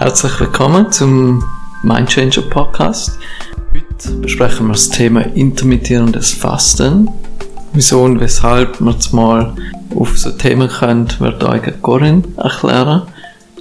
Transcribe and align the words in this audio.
Herzlich 0.00 0.40
willkommen 0.40 0.90
zum 0.90 1.44
Mindchanger 1.82 2.40
Podcast. 2.48 3.18
Heute 3.74 4.12
besprechen 4.22 4.68
wir 4.68 4.72
das 4.72 4.88
Thema 4.88 5.20
intermittierendes 5.36 6.32
Fasten. 6.32 7.10
Wieso 7.74 8.04
und 8.04 8.18
weshalb 8.18 8.80
wir 8.80 8.92
jetzt 8.92 9.12
mal 9.12 9.54
auf 9.94 10.16
so 10.16 10.30
Themen 10.30 10.70
können, 10.70 11.06
wird 11.18 11.44
euch 11.44 11.82
Corinne 11.82 12.22
erklären. 12.38 13.02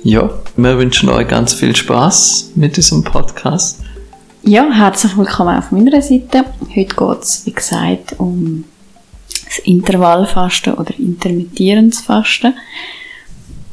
Ja, 0.03 0.29
wir 0.55 0.77
wünschen 0.77 1.09
euch 1.09 1.27
ganz 1.27 1.53
viel 1.53 1.75
Spaß 1.75 2.51
mit 2.55 2.77
diesem 2.77 3.03
Podcast. 3.03 3.81
Ja, 4.41 4.65
herzlich 4.71 5.17
willkommen 5.17 5.57
auf 5.57 5.71
meiner 5.71 6.01
Seite. 6.01 6.45
Heute 6.73 6.95
geht 6.95 7.21
es, 7.21 7.45
wie 7.47 7.51
gesagt, 7.51 8.15
um 8.17 8.63
das 9.43 9.59
Intervallfasten 9.65 10.75
oder 10.75 10.97
intermittierendes 10.97 11.99
Fasten. 11.99 12.53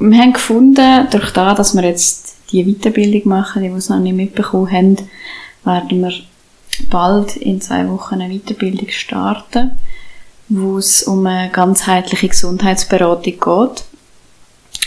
Wir 0.00 0.18
haben 0.18 0.32
gefunden, 0.32 1.06
durch 1.12 1.30
das, 1.30 1.56
dass 1.56 1.76
wir 1.76 1.84
jetzt 1.84 2.35
die 2.52 2.64
Weiterbildung 2.64 3.28
machen, 3.28 3.62
die, 3.62 3.68
die 3.68 3.74
es 3.74 3.88
noch 3.88 3.98
nicht 3.98 4.16
mitbekommen 4.16 4.70
haben, 4.70 4.96
werden 5.64 6.02
wir 6.02 6.12
bald 6.90 7.36
in 7.36 7.60
zwei 7.60 7.88
Wochen 7.88 8.20
eine 8.20 8.32
Weiterbildung 8.32 8.88
starten, 8.90 9.72
wo 10.48 10.78
es 10.78 11.02
um 11.02 11.26
eine 11.26 11.50
ganzheitliche 11.50 12.28
Gesundheitsberatung 12.28 13.22
geht. 13.32 13.84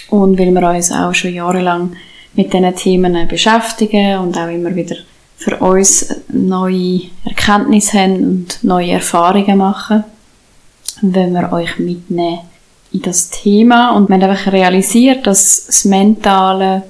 Und 0.10 0.40
weil 0.40 0.52
wir 0.52 0.70
uns 0.70 0.92
auch 0.92 1.14
schon 1.14 1.34
jahrelang 1.34 1.96
mit 2.34 2.54
diesen 2.54 2.76
Themen 2.76 3.28
beschäftigen 3.28 4.20
und 4.20 4.38
auch 4.38 4.48
immer 4.48 4.76
wieder 4.76 4.96
für 5.38 5.58
uns 5.58 6.14
neue 6.28 7.02
Erkenntnisse 7.26 8.00
haben 8.00 8.24
und 8.24 8.64
neue 8.64 8.92
Erfahrungen 8.92 9.58
machen, 9.58 10.04
wenn 11.02 11.34
wir 11.34 11.52
euch 11.54 11.80
mitnehmen 11.80 12.40
in 12.92 13.02
das 13.02 13.30
Thema 13.30 13.92
und 13.92 14.10
wir 14.10 14.16
haben 14.16 14.24
einfach 14.24 14.52
realisiert, 14.52 15.28
dass 15.28 15.66
das 15.68 15.86
Mentale 15.86 16.84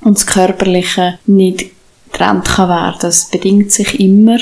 und 0.00 0.16
das 0.16 0.26
Körperliche 0.26 1.18
nicht 1.26 1.70
getrennt 2.10 2.46
kann 2.46 2.68
werden. 2.68 2.96
Das 3.00 3.30
bedingt 3.30 3.72
sich 3.72 3.98
immer 4.00 4.38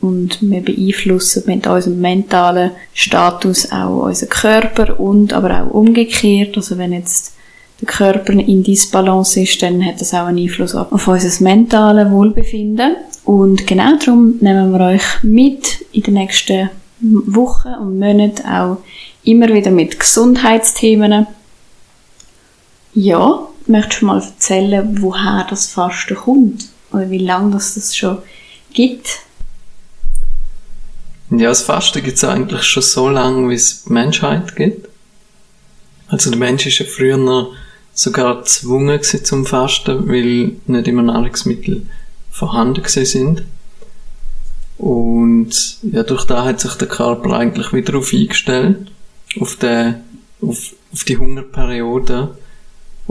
und 0.00 0.38
wir 0.40 0.60
beeinflussen 0.62 1.42
mit 1.46 1.66
unserem 1.66 2.00
mentalen 2.00 2.70
Status 2.94 3.70
auch 3.70 4.06
unseren 4.06 4.30
Körper 4.30 4.98
und 4.98 5.32
aber 5.32 5.62
auch 5.62 5.70
umgekehrt. 5.70 6.56
Also 6.56 6.78
wenn 6.78 6.92
jetzt 6.92 7.34
der 7.80 7.88
Körper 7.88 8.32
in 8.32 8.62
Disbalance 8.62 9.40
ist, 9.40 9.62
dann 9.62 9.84
hat 9.84 10.00
das 10.00 10.14
auch 10.14 10.26
einen 10.26 10.38
Einfluss 10.38 10.74
auf 10.74 11.08
unser 11.08 11.44
mentale 11.44 12.10
Wohlbefinden. 12.10 12.96
Und 13.24 13.66
genau 13.66 13.96
darum 13.96 14.36
nehmen 14.40 14.72
wir 14.72 14.80
euch 14.80 15.22
mit 15.22 15.84
in 15.92 16.02
den 16.02 16.14
nächsten 16.14 16.70
Wochen 17.00 17.74
und 17.80 17.98
Monaten 17.98 18.46
auch 18.46 18.78
immer 19.24 19.48
wieder 19.48 19.70
mit 19.70 19.98
Gesundheitsthemen. 19.98 21.26
Ja, 22.94 23.49
möchtest 23.70 24.02
du 24.02 24.06
mal 24.06 24.20
erzählen, 24.20 25.00
woher 25.00 25.46
das 25.48 25.66
Fasten 25.68 26.14
kommt? 26.14 26.68
Oder 26.92 27.10
wie 27.10 27.18
lange 27.18 27.52
das, 27.52 27.74
das 27.74 27.96
schon 27.96 28.18
gibt? 28.72 29.20
Ja, 31.30 31.48
das 31.48 31.62
Fasten 31.62 32.02
gibt 32.02 32.16
es 32.16 32.24
eigentlich 32.24 32.64
schon 32.64 32.82
so 32.82 33.08
lange, 33.08 33.48
wie 33.50 33.54
es 33.54 33.84
die 33.84 33.92
Menschheit 33.92 34.56
gibt. 34.56 34.88
Also 36.08 36.30
der 36.30 36.38
Mensch 36.38 36.66
ist 36.66 36.80
ja 36.80 36.86
früher 36.86 37.48
sogar 37.94 38.38
gezwungen 38.38 39.00
zum 39.02 39.46
Fasten, 39.46 40.08
weil 40.08 40.56
nicht 40.66 40.88
immer 40.88 41.02
Nahrungsmittel 41.02 41.86
vorhanden 42.30 42.84
sind. 42.86 43.44
Und 44.76 45.78
ja, 45.82 46.02
durch 46.02 46.24
da 46.24 46.44
hat 46.44 46.60
sich 46.60 46.74
der 46.74 46.88
Körper 46.88 47.34
eigentlich 47.34 47.72
wieder 47.72 47.98
auf 47.98 48.12
eingestellt, 48.12 48.90
auf, 49.38 49.56
den, 49.56 49.96
auf, 50.40 50.74
auf 50.92 51.04
die 51.04 51.18
Hungerperiode. 51.18 52.36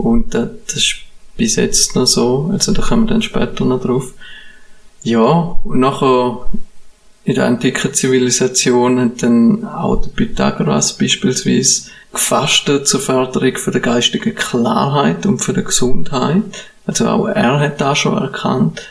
Und 0.00 0.34
das, 0.34 0.50
das 0.66 0.76
ist 0.76 0.96
bis 1.36 1.56
jetzt 1.56 1.96
noch 1.96 2.06
so, 2.06 2.50
also 2.52 2.72
da 2.72 2.82
kommen 2.82 3.04
wir 3.04 3.14
dann 3.14 3.22
später 3.22 3.64
noch 3.64 3.80
drauf. 3.80 4.12
Ja, 5.02 5.56
und 5.64 5.80
nachher 5.80 6.46
in 7.24 7.34
der 7.34 7.46
antiken 7.46 7.94
Zivilisation 7.94 9.00
hat 9.00 9.22
dann 9.22 9.64
auch 9.64 9.96
der 10.02 10.10
Pythagoras 10.10 10.96
beispielsweise 10.96 11.90
gefastet 12.12 12.88
zur 12.88 13.00
Förderung 13.00 13.56
für 13.56 13.70
die 13.70 13.80
geistige 13.80 14.32
Klarheit 14.32 15.26
und 15.26 15.38
für 15.38 15.52
die 15.52 15.64
Gesundheit. 15.64 16.42
Also 16.86 17.08
auch 17.08 17.26
er 17.26 17.60
hat 17.60 17.80
das 17.80 17.98
schon 17.98 18.16
erkannt. 18.18 18.82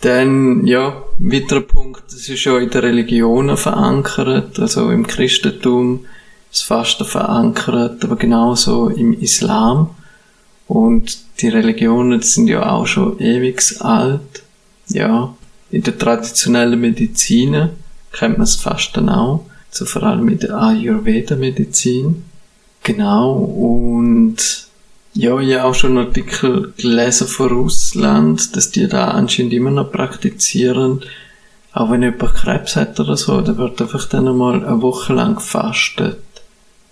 Dann, 0.00 0.66
ja, 0.66 1.02
weiterer 1.18 1.60
Punkt, 1.60 2.02
das 2.08 2.28
ist 2.28 2.44
ja 2.44 2.58
in 2.58 2.70
den 2.70 2.80
Religionen 2.80 3.56
verankert, 3.56 4.58
also 4.58 4.90
im 4.90 5.06
Christentum 5.06 6.04
ist 6.52 6.64
Fasten 6.64 7.04
verankert, 7.04 8.04
aber 8.04 8.16
genauso 8.16 8.88
im 8.88 9.18
Islam. 9.20 9.90
Und 10.68 11.18
die 11.40 11.48
Religionen 11.48 12.22
sind 12.22 12.48
ja 12.48 12.70
auch 12.70 12.86
schon 12.86 13.18
ewig 13.20 13.60
alt. 13.80 14.42
Ja, 14.88 15.34
in 15.70 15.82
der 15.82 15.98
traditionellen 15.98 16.80
Medizin 16.80 17.70
kennt 18.12 18.38
man 18.38 18.44
es 18.44 18.56
fast 18.56 18.96
dann 18.96 19.08
auch, 19.08 19.44
so 19.70 19.84
vor 19.84 20.02
allem 20.04 20.28
in 20.28 20.38
der 20.38 20.56
Ayurveda-Medizin. 20.56 22.24
Genau, 22.82 23.32
und 23.32 24.66
ja, 25.12 25.38
ich 25.40 25.54
habe 25.54 25.64
auch 25.64 25.74
schon 25.74 25.96
einen 25.96 26.08
Artikel 26.08 26.72
gelesen 26.76 27.26
von 27.26 27.48
Russland, 27.48 28.54
dass 28.54 28.70
die 28.70 28.86
da 28.86 29.08
anscheinend 29.08 29.54
immer 29.54 29.70
noch 29.70 29.90
praktizieren. 29.90 31.02
Auch 31.72 31.90
wenn 31.90 32.02
jemand 32.02 32.34
Krebs 32.34 32.76
hat 32.76 33.00
oder 33.00 33.16
so, 33.16 33.40
dann 33.40 33.58
wird 33.58 33.80
einfach 33.80 34.06
dann 34.06 34.28
einmal 34.28 34.64
eine 34.64 34.82
Woche 34.82 35.14
lang 35.14 35.36
gefastet. 35.36 36.18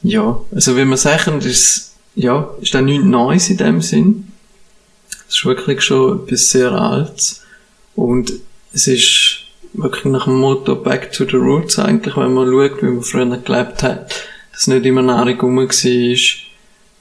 Ja, 0.02 0.40
also 0.54 0.76
wie 0.76 0.84
man 0.84 0.98
sagen, 0.98 1.38
ist, 1.38 1.93
ja, 2.14 2.48
ist 2.60 2.74
da 2.74 2.80
nichts 2.80 3.04
Neues 3.04 3.50
in 3.50 3.56
dem 3.56 3.80
Sinn. 3.80 4.32
Es 5.28 5.36
ist 5.36 5.44
wirklich 5.44 5.80
schon 5.82 6.24
etwas 6.24 6.50
sehr 6.50 6.72
Altes. 6.72 7.42
Und 7.94 8.32
es 8.72 8.86
ist 8.86 9.38
wirklich 9.72 10.04
nach 10.04 10.24
dem 10.24 10.38
Motto 10.38 10.76
Back 10.76 11.12
to 11.12 11.24
the 11.24 11.36
Roots 11.36 11.78
eigentlich, 11.78 12.16
wenn 12.16 12.34
man 12.34 12.48
schaut, 12.48 12.82
wie 12.82 12.86
man 12.86 13.02
früher 13.02 13.36
gelebt 13.36 13.82
hat, 13.82 14.14
dass 14.52 14.66
nicht 14.66 14.86
immer 14.86 15.02
Nahrung 15.02 15.40
rum 15.40 15.56
war, 15.56 16.18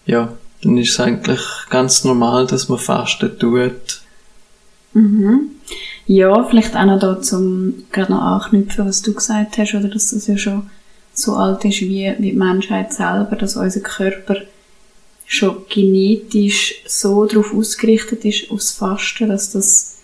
ja, 0.05 0.33
dann 0.63 0.77
ist 0.77 0.91
es 0.91 0.99
eigentlich 0.99 1.41
ganz 1.69 2.03
normal, 2.03 2.47
dass 2.47 2.69
man 2.69 2.79
fasten 2.79 3.37
tut. 3.37 4.01
Mhm. 4.93 5.51
Ja, 6.05 6.43
vielleicht 6.43 6.75
auch 6.75 6.85
noch 6.85 6.99
da 6.99 7.21
zum 7.21 7.85
gerade 7.91 8.11
noch 8.11 8.21
anknüpfen, 8.21 8.87
was 8.87 9.01
du 9.01 9.13
gesagt 9.13 9.57
hast, 9.57 9.73
oder 9.73 9.87
dass 9.87 10.11
das 10.11 10.27
ja 10.27 10.37
schon 10.37 10.69
so 11.13 11.35
alt 11.35 11.63
ist 11.65 11.81
wie, 11.81 12.13
wie 12.17 12.31
die 12.31 12.37
Menschheit 12.37 12.93
selber, 12.93 13.35
dass 13.35 13.55
unser 13.55 13.79
Körper 13.81 14.37
schon 15.25 15.63
genetisch 15.69 16.75
so 16.85 17.25
darauf 17.25 17.53
ausgerichtet 17.53 18.25
ist, 18.25 18.51
aufs 18.51 18.71
Fasten, 18.71 19.29
dass 19.29 19.51
das 19.51 19.97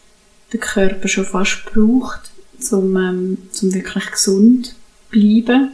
der 0.52 0.60
Körper 0.60 1.08
schon 1.08 1.26
fast 1.26 1.66
braucht, 1.66 2.32
um, 2.72 2.98
ähm, 2.98 3.38
zum 3.52 3.74
wirklich 3.74 4.12
gesund 4.12 4.76
bleiben 5.12 5.72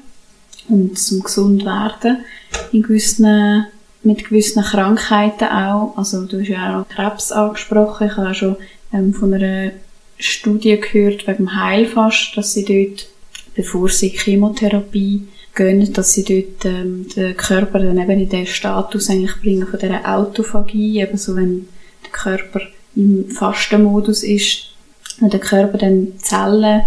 und 0.67 0.97
zum 0.97 1.21
gesund 1.21 1.65
werden 1.65 2.25
in 2.71 2.83
gewissen, 2.83 3.65
mit 4.03 4.27
gewissen 4.27 4.63
Krankheiten 4.63 5.47
auch. 5.47 5.97
Also 5.97 6.25
du 6.25 6.39
hast 6.39 6.47
ja 6.47 6.81
auch 6.81 6.89
Krebs 6.89 7.31
angesprochen. 7.31 8.07
Ich 8.07 8.17
habe 8.17 8.29
auch 8.29 8.35
schon 8.35 8.57
ähm, 8.93 9.13
von 9.13 9.33
einer 9.33 9.71
Studie 10.17 10.79
gehört 10.79 11.27
wegen 11.27 11.37
dem 11.37 11.55
Heilfast, 11.55 12.35
dass 12.35 12.53
sie 12.53 12.65
dort, 12.65 13.07
bevor 13.55 13.89
sie 13.89 14.09
Chemotherapie 14.09 15.27
gehen, 15.55 15.93
dass 15.93 16.13
sie 16.13 16.23
dort 16.23 16.65
ähm, 16.65 17.07
den 17.15 17.35
Körper 17.37 17.79
dann 17.79 17.97
eben 17.97 18.19
in 18.19 18.29
den 18.29 18.45
Status 18.45 19.09
eigentlich 19.09 19.39
bringen 19.41 19.67
von 19.67 19.79
dieser 19.79 20.17
Autophagie, 20.17 20.99
eben 21.01 21.17
so 21.17 21.35
wenn 21.35 21.67
der 22.03 22.11
Körper 22.11 22.61
im 22.95 23.29
Fastenmodus 23.29 24.23
ist, 24.23 24.75
und 25.21 25.31
der 25.31 25.39
Körper 25.39 25.77
dann 25.77 26.13
Zellen, 26.17 26.81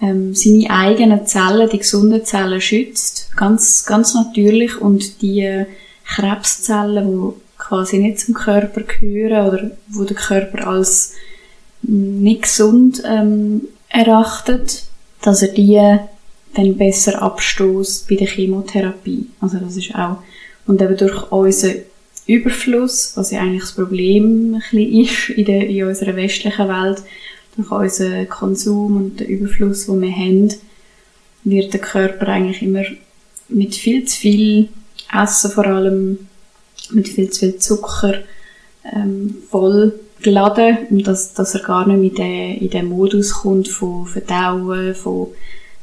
ähm, 0.00 0.34
seine 0.34 0.70
eigenen 0.70 1.26
Zellen, 1.26 1.68
die 1.68 1.78
gesunden 1.78 2.24
Zellen 2.24 2.60
schützt, 2.60 3.30
ganz, 3.36 3.84
ganz 3.84 4.14
natürlich. 4.14 4.80
Und 4.80 5.22
die 5.22 5.64
Krebszellen, 6.06 7.10
die 7.10 7.32
quasi 7.58 7.98
nicht 7.98 8.20
zum 8.20 8.34
Körper 8.34 8.82
gehören 8.82 9.48
oder 9.48 9.70
wo 9.88 10.04
der 10.04 10.16
Körper 10.16 10.68
als 10.68 11.14
nicht 11.82 12.42
gesund 12.42 13.02
ähm, 13.04 13.62
erachtet, 13.88 14.84
dass 15.22 15.42
er 15.42 15.48
die 15.48 15.98
dann 16.54 16.76
besser 16.76 17.20
abstoßt 17.22 18.08
bei 18.08 18.16
der 18.16 18.26
Chemotherapie. 18.26 19.26
Also 19.40 19.58
das 19.58 19.76
ist 19.76 19.94
auch 19.94 20.18
und 20.66 20.82
eben 20.82 20.96
durch 20.96 21.32
unseren 21.32 21.76
Überfluss, 22.26 23.12
was 23.16 23.30
ja 23.30 23.40
eigentlich 23.40 23.62
das 23.62 23.72
Problem 23.72 24.54
ein 24.54 24.60
bisschen 24.60 25.00
ist 25.00 25.30
in, 25.30 25.44
der, 25.46 25.66
in 25.66 25.84
unserer 25.84 26.14
westlichen 26.14 26.68
Welt, 26.68 27.02
durch 27.56 27.70
unseren 27.70 28.28
Konsum 28.28 28.96
und 28.96 29.20
den 29.20 29.28
Überfluss, 29.28 29.86
den 29.86 30.02
wir 30.02 30.12
haben, 30.12 30.54
wird 31.44 31.72
der 31.72 31.80
Körper 31.80 32.28
eigentlich 32.28 32.62
immer 32.62 32.82
mit 33.48 33.74
viel 33.74 34.04
zu 34.04 34.18
viel 34.18 34.68
Essen, 35.10 35.50
vor 35.50 35.66
allem 35.66 36.18
mit 36.90 37.08
viel 37.08 37.30
zu 37.30 37.40
viel 37.40 37.56
Zucker, 37.56 38.14
ähm, 38.92 39.36
voll 39.50 39.98
geladen 40.20 40.78
und 40.90 41.06
dass, 41.06 41.32
dass 41.32 41.54
er 41.54 41.62
gar 41.62 41.86
nicht 41.88 42.10
in 42.10 42.14
den, 42.16 42.58
in 42.58 42.70
den 42.70 42.86
Modus 42.86 43.32
kommt 43.32 43.68
von 43.68 44.06
Verdauen, 44.06 44.94
von, 44.94 45.28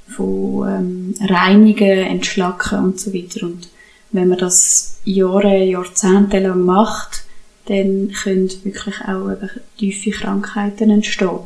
von 0.07 0.67
ähm, 0.67 1.15
Reinigen, 1.21 2.05
Entschlacken 2.07 2.79
und 2.79 2.99
so 2.99 3.13
weiter. 3.13 3.45
Und 3.45 3.69
wenn 4.11 4.29
man 4.29 4.37
das 4.37 4.99
Jahre, 5.03 5.63
Jahrzehnte 5.63 6.39
lang 6.39 6.63
macht, 6.63 7.23
dann 7.65 8.11
können 8.11 8.49
wirklich 8.63 8.95
auch 9.01 9.31
eben 9.31 9.49
tiefe 9.77 10.11
Krankheiten 10.11 10.89
entstehen. 10.89 11.39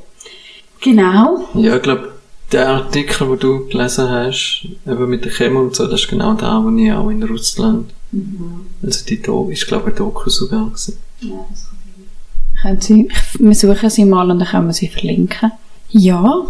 Genau. 0.82 1.48
Ja, 1.56 1.76
ich 1.78 1.82
glaube, 1.82 2.14
der 2.52 2.68
Artikel, 2.68 3.28
den 3.28 3.40
du 3.40 3.68
gelesen 3.68 4.10
hast, 4.10 4.68
eben 4.86 5.10
mit 5.10 5.26
der 5.26 5.32
Chemo 5.32 5.62
und 5.62 5.76
so, 5.76 5.88
das 5.88 6.02
ist 6.02 6.10
genau 6.10 6.34
der, 6.34 6.62
den 6.62 6.80
ich 6.80 6.92
auch 6.92 7.10
in 7.10 7.24
Russland, 7.24 7.92
mhm. 8.12 8.66
also 8.82 9.06
die 9.06 9.22
Do 9.22 9.50
ist 9.50 9.68
glaube 9.68 9.92
ich 9.92 9.96
Doku 9.96 10.30
sogar 10.30 10.66
gewesen. 10.66 10.98
Ja, 11.22 11.46
das 11.50 11.68
können 12.62 12.82
Sie, 12.82 13.10
wir 13.40 13.56
suchen 13.56 13.90
sie 13.90 14.06
mal 14.06 14.30
und 14.32 14.40
dann 14.40 14.48
können 14.48 14.68
wir 14.68 14.74
sie 14.74 14.88
verlinken. 14.88 15.52
Ja, 15.90 16.48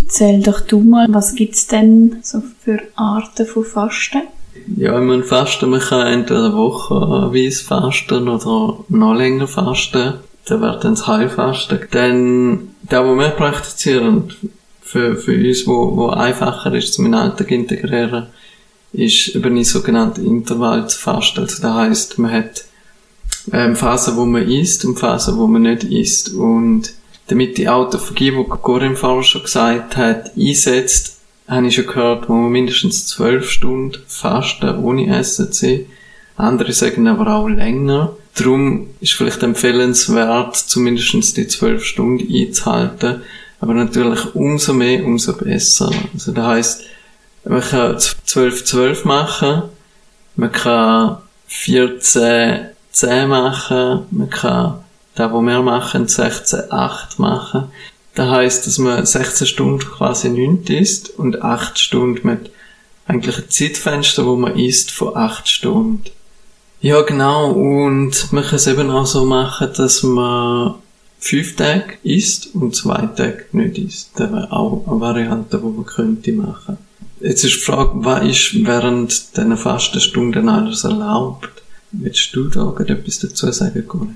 erzähl 0.00 0.42
doch 0.42 0.60
du 0.60 0.80
mal, 0.80 1.06
was 1.10 1.34
gibt's 1.34 1.66
denn 1.66 2.18
so 2.22 2.42
für 2.62 2.80
Arten 2.96 3.46
von 3.46 3.64
Fasten? 3.64 4.22
Ja, 4.76 4.98
ich 4.98 5.04
meine, 5.04 5.22
Fasten, 5.22 5.70
man 5.70 5.80
kann 5.80 6.06
entweder 6.06 6.46
eine 6.46 6.56
Woche 6.56 6.94
weiss 7.32 7.60
fasten 7.60 8.28
oder 8.28 8.78
noch 8.88 9.14
länger 9.14 9.46
fasten. 9.46 10.14
Dann 10.46 10.60
wird 10.60 10.84
dann 10.84 10.94
das 10.94 11.06
Heilfasten. 11.06 11.80
Dann, 11.90 12.74
der, 12.82 13.06
wo 13.06 13.14
wir 13.14 13.30
praktizieren, 13.30 14.32
für, 14.90 15.16
für 15.16 15.34
uns, 15.34 15.66
wo, 15.66 15.96
wo 15.96 16.08
einfacher 16.08 16.74
ist, 16.74 16.94
zum 16.94 17.12
Alltag 17.14 17.50
integrieren, 17.52 18.26
ist 18.92 19.28
über 19.28 19.46
eine 19.46 19.64
sogenannte 19.64 20.20
Intervallfasten. 20.20 21.44
Also 21.44 21.62
das 21.62 21.74
heisst, 21.74 22.18
man 22.18 22.32
hat 22.32 22.64
ähm, 23.52 23.76
Phasen, 23.76 24.16
wo 24.16 24.24
man 24.24 24.48
isst 24.48 24.84
und 24.84 24.98
Phasen, 24.98 25.38
wo 25.38 25.46
man 25.46 25.62
nicht 25.62 25.84
isst. 25.84 26.34
Und 26.34 26.92
damit 27.30 27.58
die 27.58 27.68
Autophagie, 27.68 28.32
die 28.32 28.44
Corinne 28.44 28.96
vorher 28.96 29.22
schon 29.22 29.42
gesagt 29.42 29.96
hat, 29.96 30.32
einsetzt, 30.36 31.18
habe 31.48 31.66
ich 31.66 31.74
schon 31.74 31.86
gehört, 31.86 32.28
wo 32.28 32.34
man 32.34 32.50
mindestens 32.50 33.06
zwölf 33.06 33.50
Stunden 33.50 33.98
fasten 34.06 34.78
ohne 34.84 35.16
Essen 35.16 35.52
zu 35.52 35.86
Andere 36.36 36.72
sagen 36.72 37.06
aber 37.06 37.34
auch 37.34 37.48
länger. 37.48 38.16
Darum 38.34 38.88
ist 39.00 39.12
vielleicht 39.12 39.42
empfehlenswert, 39.42 40.56
zumindest 40.56 41.36
die 41.36 41.48
zwölf 41.48 41.84
Stunden 41.84 42.26
einzuhalten. 42.32 43.22
Aber 43.60 43.74
natürlich 43.74 44.34
umso 44.34 44.72
mehr, 44.72 45.04
umso 45.04 45.34
besser. 45.34 45.90
Also 46.14 46.32
das 46.32 46.46
heisst, 46.46 46.82
man 47.44 47.60
kann 47.60 47.96
12-12 47.96 49.06
machen, 49.06 49.62
man 50.36 50.52
kann 50.52 51.18
14 51.48 52.70
10 52.92 53.28
machen, 53.28 54.06
man 54.10 54.30
kann 54.30 54.84
da, 55.20 55.32
wo 55.32 55.42
wir 55.42 55.62
machen, 55.62 56.08
16, 56.08 56.72
8 56.72 57.18
machen. 57.18 57.64
Das 58.14 58.30
heisst, 58.30 58.66
dass 58.66 58.78
man 58.78 59.04
16 59.04 59.46
Stunden 59.46 59.80
quasi 59.80 60.30
nichts 60.30 60.70
isst 60.70 61.18
und 61.18 61.42
8 61.42 61.78
Stunden 61.78 62.26
mit 62.26 62.50
eigentlich 63.06 63.38
ein 63.38 63.50
Zeitfenster, 63.50 64.26
wo 64.26 64.36
man 64.36 64.58
isst, 64.58 64.90
von 64.90 65.16
8 65.16 65.46
Stunden. 65.48 66.04
Ja, 66.80 67.02
genau, 67.02 67.50
und 67.50 68.32
man 68.32 68.44
kann 68.44 68.56
es 68.56 68.66
eben 68.66 68.90
auch 68.90 69.06
so 69.06 69.26
machen, 69.26 69.68
dass 69.76 70.02
man 70.02 70.76
5 71.18 71.56
Tage 71.56 71.98
isst 72.02 72.54
und 72.54 72.74
2 72.74 73.08
Tage 73.08 73.44
nicht 73.52 73.78
isst. 73.78 74.12
Das 74.16 74.32
wäre 74.32 74.50
auch 74.50 74.86
eine 74.86 75.00
Variante, 75.00 75.58
die 75.58 75.64
man 75.64 75.84
könnte 75.84 76.32
machen. 76.32 76.78
Jetzt 77.20 77.44
ist 77.44 77.56
die 77.56 77.60
Frage, 77.60 77.90
was 77.96 78.24
ist 78.24 78.64
während 78.66 79.36
diesen 79.36 79.56
fasten 79.58 80.00
Stunden 80.00 80.48
alles 80.48 80.84
erlaubt? 80.84 81.50
Willst 81.92 82.34
du 82.34 82.48
da 82.48 82.74
etwas 82.78 83.18
dazu 83.18 83.52
sagen, 83.52 83.86
Corinne? 83.86 84.14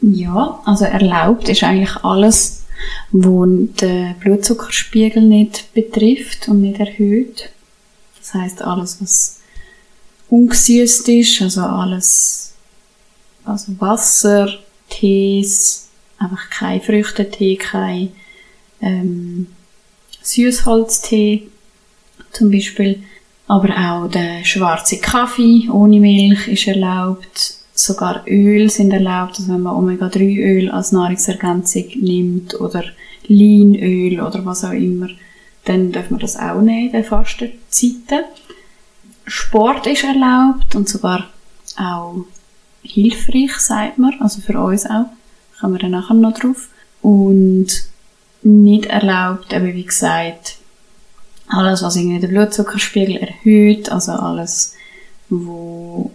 Ja, 0.00 0.60
also 0.64 0.84
erlaubt 0.84 1.48
ist 1.48 1.62
eigentlich 1.62 1.96
alles, 2.04 2.64
wo 3.10 3.46
den 3.46 4.14
Blutzuckerspiegel 4.20 5.22
nicht 5.22 5.72
betrifft 5.74 6.48
und 6.48 6.60
nicht 6.60 6.78
erhöht. 6.78 7.50
Das 8.18 8.34
heißt 8.34 8.62
alles, 8.62 9.00
was 9.00 9.40
ungesüßt 10.28 11.08
ist, 11.08 11.42
also 11.42 11.62
alles, 11.62 12.54
also 13.44 13.72
Wasser, 13.78 14.48
Tees, 14.88 15.88
einfach 16.18 16.50
kein 16.50 16.80
Früchtetee, 16.80 17.56
kein 17.56 18.12
ähm, 18.80 19.48
Süßholztee 20.22 21.48
zum 22.32 22.50
Beispiel. 22.50 23.02
Aber 23.48 23.68
auch 23.68 24.08
der 24.08 24.44
schwarze 24.44 24.98
Kaffee 24.98 25.68
ohne 25.70 26.00
Milch 26.00 26.48
ist 26.48 26.66
erlaubt. 26.66 27.54
Sogar 27.78 28.24
Öl 28.26 28.70
sind 28.70 28.90
erlaubt, 28.90 29.38
also 29.38 29.52
wenn 29.52 29.60
man 29.60 29.76
Omega-3-Öl 29.76 30.70
als 30.70 30.92
Nahrungsergänzung 30.92 31.84
nimmt 31.96 32.58
oder 32.58 32.84
Leinöl 33.28 34.20
oder 34.20 34.44
was 34.46 34.64
auch 34.64 34.72
immer, 34.72 35.08
dann 35.66 35.92
darf 35.92 36.10
man 36.10 36.20
das 36.20 36.36
auch 36.36 36.62
nehmen 36.62 36.92
den 36.92 37.04
Fastenzeiten. 37.04 38.24
Sport 39.26 39.86
ist 39.86 40.04
erlaubt 40.04 40.74
und 40.74 40.88
sogar 40.88 41.28
auch 41.76 42.24
hilfreich, 42.82 43.52
sagt 43.58 43.98
man, 43.98 44.14
also 44.20 44.40
für 44.40 44.58
uns 44.58 44.86
auch. 44.86 45.06
Kommen 45.60 45.74
wir 45.74 45.80
dann 45.80 45.90
nachher 45.90 46.14
noch 46.14 46.38
drauf. 46.38 46.68
Und 47.02 47.66
nicht 48.42 48.86
erlaubt, 48.86 49.52
eben 49.52 49.74
wie 49.74 49.84
gesagt, 49.84 50.56
alles, 51.48 51.82
was 51.82 51.96
irgendwie 51.96 52.20
den 52.20 52.30
Blutzuckerspiegel 52.30 53.16
erhöht, 53.16 53.90
also 53.90 54.12
alles, 54.12 54.74
wo, 55.28 56.10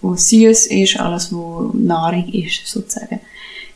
wo 0.00 0.14
süß 0.14 0.66
ist, 0.66 1.00
alles, 1.00 1.32
wo 1.32 1.70
Nahrung 1.74 2.28
ist, 2.32 2.66
sozusagen. 2.66 3.20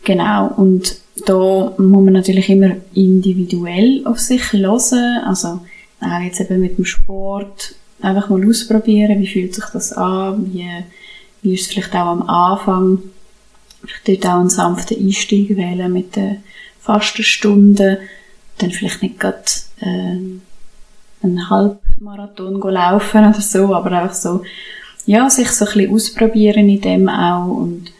Genau. 0.05 0.49
Und 0.57 0.97
da 1.27 1.75
muss 1.79 2.05
man 2.05 2.13
natürlich 2.13 2.49
immer 2.49 2.77
individuell 2.95 4.03
auf 4.05 4.19
sich 4.19 4.53
hören, 4.53 5.25
also 5.25 5.61
auch 6.01 6.21
jetzt 6.21 6.41
eben 6.41 6.61
mit 6.61 6.79
dem 6.79 6.85
Sport 6.85 7.75
einfach 8.01 8.29
mal 8.29 8.49
ausprobieren, 8.49 9.21
wie 9.21 9.27
fühlt 9.27 9.55
sich 9.55 9.65
das 9.73 9.93
an, 9.93 10.53
wie, 10.53 10.69
wie 11.43 11.55
ist 11.55 11.63
es 11.63 11.67
vielleicht 11.69 11.95
auch 11.95 12.07
am 12.07 12.23
Anfang, 12.23 12.99
vielleicht 13.85 14.25
dort 14.25 14.35
auch 14.35 14.41
einen 14.41 14.51
sanften 14.51 14.99
Einstieg 14.99 15.57
wählen 15.57 15.93
mit 15.93 16.17
den 16.17 16.43
Fastenstunden, 16.81 17.99
dann 18.59 18.71
vielleicht 18.71 19.03
nicht 19.03 19.21
gerade, 19.21 19.45
äh, 19.81 20.17
einen 21.25 21.51
Halbmarathon 21.51 22.61
laufen 22.61 23.29
oder 23.29 23.41
so, 23.41 23.73
aber 23.73 23.93
einfach 23.93 24.15
so, 24.15 24.43
ja, 25.06 25.28
sich 25.31 25.49
so 25.49 25.64
ein 25.64 25.72
bisschen 25.72 25.94
ausprobieren 25.94 26.69
in 26.69 26.81
dem 26.81 27.08
auch 27.08 27.46
und 27.46 27.93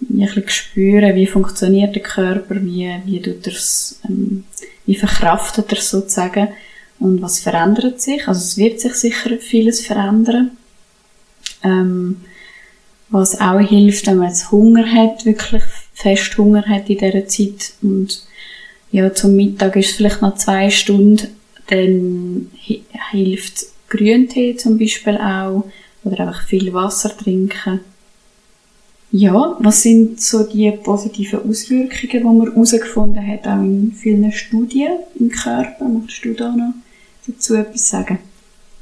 ein 0.00 0.18
bisschen 0.18 0.48
spüren, 0.48 1.14
wie 1.14 1.26
funktioniert 1.26 1.94
der 1.94 2.02
Körper, 2.02 2.56
wie, 2.62 2.90
wie 3.04 3.22
tut 3.22 3.46
er's, 3.46 4.00
ähm, 4.08 4.44
wie 4.86 4.96
verkraftet 4.96 5.72
er 5.72 5.80
sozusagen 5.80 6.48
und 6.98 7.22
was 7.22 7.40
verändert 7.40 8.00
sich. 8.00 8.26
Also 8.28 8.40
es 8.40 8.56
wird 8.56 8.80
sich 8.80 8.94
sicher 8.94 9.38
vieles 9.38 9.84
verändern. 9.84 10.52
Ähm, 11.62 12.22
was 13.08 13.40
auch 13.40 13.60
hilft, 13.60 14.06
wenn 14.06 14.18
man 14.18 14.28
jetzt 14.28 14.50
Hunger 14.50 14.90
hat, 14.90 15.24
wirklich 15.24 15.62
fest 15.94 16.36
Hunger 16.38 16.64
hat 16.66 16.88
in 16.88 16.98
dieser 16.98 17.26
Zeit 17.28 17.74
und 17.82 18.24
ja, 18.90 19.12
zum 19.12 19.36
Mittag 19.36 19.76
ist 19.76 19.90
es 19.90 19.96
vielleicht 19.96 20.22
noch 20.22 20.34
zwei 20.36 20.70
Stunden 20.70 21.28
dann 21.68 22.50
hilft 23.10 23.66
Grüntee 23.88 24.56
zum 24.56 24.78
Beispiel 24.78 25.16
auch 25.16 25.64
oder 26.04 26.20
einfach 26.20 26.46
viel 26.46 26.72
Wasser 26.72 27.16
trinken. 27.16 27.80
Ja, 29.10 29.56
was 29.60 29.82
sind 29.82 30.20
so 30.20 30.42
die 30.42 30.70
positiven 30.70 31.48
Auswirkungen, 31.48 32.10
die 32.10 32.18
man 32.20 32.42
herausgefunden 32.42 33.26
hat, 33.26 33.46
auch 33.46 33.62
in 33.62 33.92
vielen 33.92 34.32
Studien 34.32 34.92
im 35.18 35.28
Körper? 35.30 35.86
Möchtest 35.86 36.24
du 36.24 36.32
da 36.32 36.50
noch 36.50 36.72
dazu 37.26 37.54
etwas 37.54 37.88
sagen? 37.88 38.18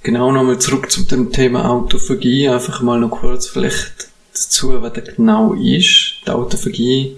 Genau, 0.02 0.30
nochmal 0.30 0.58
zurück 0.58 0.90
zu 0.90 1.02
dem 1.02 1.32
Thema 1.32 1.68
Autophagie. 1.68 2.48
Einfach 2.48 2.80
mal 2.80 3.00
noch 3.00 3.10
kurz 3.10 3.48
vielleicht 3.48 4.08
dazu, 4.32 4.80
was 4.80 4.92
das 4.92 5.16
genau 5.16 5.52
ist. 5.54 6.20
Die 6.24 6.30
Autophagie 6.30 7.16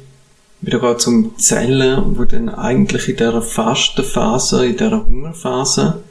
wieder 0.62 0.78
geht 0.78 1.06
um 1.06 1.36
Zellen, 1.38 2.16
wo 2.16 2.24
dann 2.24 2.48
eigentlich 2.48 3.08
in 3.08 3.16
dieser 3.16 3.42
Fastenphase, 3.42 4.64
in 4.64 4.76
dieser 4.76 5.04
Hungerphase, 5.04 6.02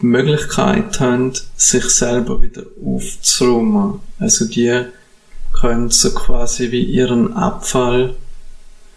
die 0.00 0.06
Möglichkeit 0.06 0.98
haben, 1.00 1.32
sich 1.56 1.84
selber 1.90 2.42
wieder 2.42 2.62
aufzuräumen. 2.84 4.00
Also 4.18 4.46
die 4.46 4.86
können 5.52 5.90
so 5.90 6.12
quasi 6.12 6.70
wie 6.72 6.82
ihren 6.82 7.32
Abfall 7.34 8.16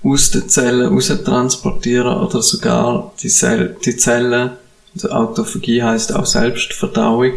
aus 0.03 0.31
den 0.31 0.49
Zellen 0.49 0.93
raus 0.93 1.11
transportieren 1.23 2.17
oder 2.17 2.41
sogar 2.41 3.13
die, 3.21 3.29
Zell 3.29 3.75
die 3.85 3.95
Zellen, 3.95 4.51
also 4.93 5.09
Autophagie 5.09 5.83
heißt 5.83 6.13
auch 6.15 6.25
Selbstverdauung, 6.25 7.33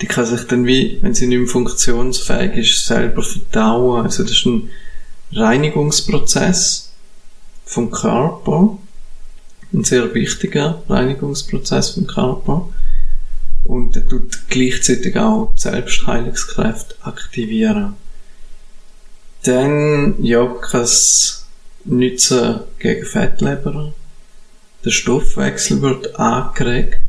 die 0.00 0.06
kann 0.06 0.26
sich 0.26 0.46
dann 0.46 0.66
wie, 0.66 0.98
wenn 1.02 1.14
sie 1.14 1.26
nicht 1.26 1.38
mehr 1.38 1.48
funktionsfähig 1.48 2.56
ist, 2.56 2.86
selber 2.86 3.22
verdauen. 3.22 4.04
Also 4.04 4.22
das 4.22 4.32
ist 4.32 4.46
ein 4.46 4.70
Reinigungsprozess 5.32 6.92
vom 7.66 7.90
Körper, 7.90 8.78
ein 9.72 9.84
sehr 9.84 10.12
wichtiger 10.14 10.82
Reinigungsprozess 10.88 11.90
vom 11.90 12.06
Körper 12.06 12.68
und 13.70 13.94
er 13.94 14.06
tut 14.06 14.48
gleichzeitig 14.48 15.16
auch 15.16 15.54
die 15.54 15.60
Selbstheilungskräfte 15.60 16.96
aktivieren. 17.02 17.94
Dann, 19.44 20.16
ja, 20.22 20.44
kann 20.60 20.82
es 20.82 21.46
nützen 21.84 22.60
gegen 22.80 23.06
Fettleber. 23.06 23.94
Der 24.84 24.90
Stoffwechsel 24.90 25.82
wird 25.82 26.18
angeregt. 26.18 27.00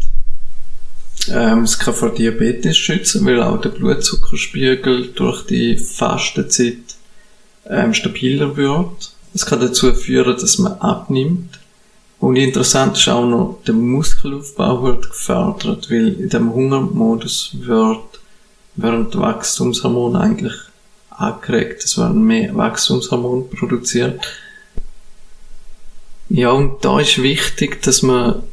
Ähm, 1.29 1.63
es 1.63 1.79
kann 1.79 1.95
vor 1.95 2.13
Diabetes 2.13 2.77
schützen, 2.77 3.25
weil 3.25 3.41
auch 3.41 3.59
der 3.59 3.69
Blutzuckerspiegel 3.69 5.13
durch 5.13 5.47
die 5.47 5.77
Fastenzeit 5.77 6.95
ähm, 7.67 7.95
stabiler 7.95 8.55
wird. 8.55 9.13
Es 9.33 9.47
kann 9.47 9.61
dazu 9.61 9.93
führen, 9.95 10.37
dass 10.37 10.59
man 10.59 10.73
abnimmt. 10.73 11.59
Und 12.21 12.35
interessant 12.35 12.97
ist 12.97 13.09
auch 13.09 13.25
noch, 13.25 13.57
der 13.65 13.73
Muskelaufbau 13.73 14.83
wird 14.83 15.09
gefördert, 15.09 15.89
weil 15.89 16.13
in 16.13 16.29
dem 16.29 16.53
Hungermodus 16.53 17.55
wird 17.61 18.19
während 18.75 19.17
Wachstumshormon 19.17 20.15
eigentlich 20.15 20.53
angeregt. 21.09 21.83
Es 21.83 21.97
werden 21.97 22.23
mehr 22.23 22.55
Wachstumshormone 22.55 23.45
produziert. 23.45 24.21
Ja, 26.29 26.51
und 26.51 26.85
da 26.85 26.99
ist 26.99 27.23
wichtig, 27.23 27.81
dass 27.81 28.03
man 28.03 28.43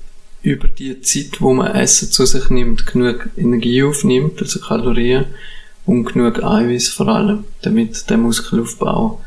über 0.40 0.66
die 0.66 1.02
Zeit, 1.02 1.42
wo 1.42 1.52
man 1.52 1.74
Essen 1.74 2.10
zu 2.10 2.24
sich 2.24 2.48
nimmt, 2.48 2.86
genug 2.86 3.28
Energie 3.36 3.82
aufnimmt, 3.82 4.40
also 4.40 4.60
Kalorien, 4.60 5.26
und 5.84 6.06
genug 6.06 6.42
Eiweiß 6.42 6.88
vor 6.88 7.08
allem, 7.08 7.44
damit 7.60 8.08
der 8.08 8.16
Muskelaufbau 8.16 9.22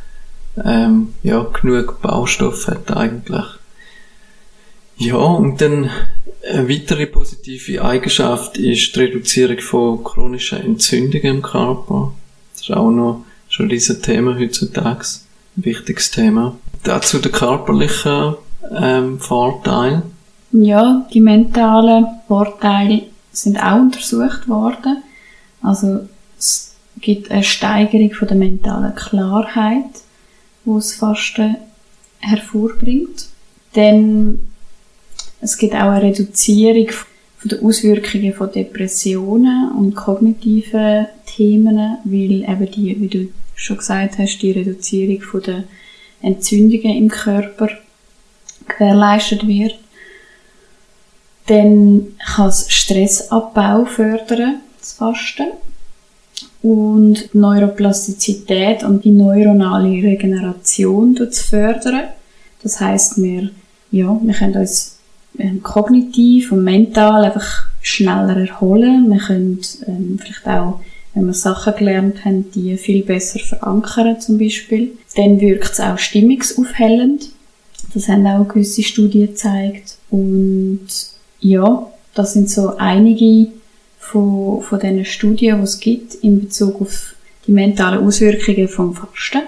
ähm, 0.65 1.13
ja, 1.21 1.43
genug 1.43 2.01
Baustoff 2.01 2.65
hat 2.67 2.89
eigentlich. 2.89 3.60
Ja, 5.01 5.15
und 5.15 5.59
dann 5.61 5.89
eine 6.47 6.69
weitere 6.69 7.07
positive 7.07 7.83
Eigenschaft 7.83 8.57
ist 8.57 8.95
die 8.95 8.99
Reduzierung 8.99 9.59
von 9.59 10.03
chronischen 10.03 10.61
Entzündungen 10.61 11.37
im 11.37 11.41
Körper. 11.41 12.13
Das 12.53 12.61
ist 12.61 12.71
auch 12.71 12.91
noch 12.91 13.25
schon 13.49 13.67
dieses 13.67 13.99
Thema 14.01 14.37
heutzutage. 14.37 15.05
Ein 15.57 15.65
wichtiges 15.65 16.11
Thema. 16.11 16.55
Dazu 16.83 17.17
der 17.17 17.31
körperliche 17.31 18.37
ähm, 18.79 19.19
Vorteil. 19.19 20.03
Ja, 20.51 21.07
die 21.11 21.21
mentalen 21.21 22.05
Vorteile 22.27 23.05
sind 23.31 23.57
auch 23.57 23.79
untersucht 23.79 24.47
worden. 24.47 25.01
Also 25.63 26.07
es 26.37 26.75
gibt 26.99 27.31
eine 27.31 27.43
Steigerung 27.43 28.13
von 28.13 28.27
der 28.27 28.37
mentalen 28.37 28.93
Klarheit, 28.93 30.03
wo 30.63 30.75
das 30.75 30.93
Fasten 30.93 31.55
hervorbringt. 32.19 33.29
Dann 33.73 34.50
es 35.41 35.57
gibt 35.57 35.73
auch 35.73 35.89
eine 35.89 36.03
Reduzierung 36.03 36.89
von 37.37 37.49
der 37.49 37.63
Auswirkungen 37.63 38.33
von 38.33 38.51
Depressionen 38.51 39.71
und 39.71 39.95
kognitiven 39.95 41.07
Themen, 41.25 41.97
weil 42.03 42.43
eben 42.43 42.71
die, 42.71 43.01
wie 43.01 43.07
du 43.07 43.27
schon 43.55 43.77
gesagt 43.77 44.19
hast, 44.19 44.39
die 44.39 44.51
Reduzierung 44.51 45.21
von 45.21 45.41
der 45.41 45.63
Entzündungen 46.21 46.95
im 46.95 47.09
Körper 47.09 47.69
gewährleistet 48.67 49.47
wird. 49.47 49.75
Dann 51.47 52.15
kann 52.23 52.49
es 52.49 52.71
Stressabbau 52.71 53.85
fördern, 53.85 54.61
das 54.79 54.93
Fasten. 54.93 55.47
Und 56.61 57.33
Neuroplastizität 57.33 58.83
und 58.83 59.03
die 59.03 59.09
neuronale 59.09 60.03
Regeneration 60.03 61.17
fördern. 61.31 62.03
Das 62.61 62.79
heißt, 62.79 63.19
wir, 63.19 63.49
ja, 63.89 64.19
wir 64.21 64.33
können 64.35 64.55
uns 64.55 64.90
ähm, 65.37 65.63
kognitiv 65.63 66.51
und 66.51 66.63
mental 66.63 67.25
einfach 67.25 67.65
schneller 67.81 68.37
erholen. 68.37 69.11
Wir 69.11 69.19
können 69.19 69.59
ähm, 69.87 70.19
vielleicht 70.21 70.47
auch, 70.47 70.81
wenn 71.13 71.25
wir 71.25 71.33
Sachen 71.33 71.75
gelernt 71.75 72.25
haben, 72.25 72.51
die 72.51 72.77
viel 72.77 73.03
besser 73.03 73.39
verankern 73.39 74.19
zum 74.19 74.37
Beispiel. 74.37 74.91
Dann 75.15 75.39
wirkt 75.41 75.73
es 75.73 75.79
auch 75.79 75.97
stimmungsaufhellend. 75.97 77.29
Das 77.93 78.07
haben 78.07 78.25
auch 78.27 78.47
gewisse 78.47 78.83
Studien 78.83 79.27
gezeigt. 79.27 79.97
Und 80.09 80.87
ja, 81.39 81.91
das 82.13 82.33
sind 82.33 82.49
so 82.49 82.77
einige 82.77 83.51
von, 83.99 84.61
von 84.61 84.79
diesen 84.79 85.05
Studien, 85.05 85.57
die 85.57 85.63
es 85.63 85.79
gibt 85.79 86.15
in 86.15 86.41
Bezug 86.41 86.81
auf 86.81 87.15
die 87.47 87.51
mentalen 87.51 88.05
Auswirkungen 88.05 88.67
vom 88.67 88.93
Fasten. 88.93 89.41